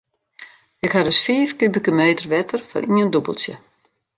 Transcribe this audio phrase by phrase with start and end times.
[0.85, 3.55] Ik ha dus fiif kubike meter wetter foar ien dûbeltsje.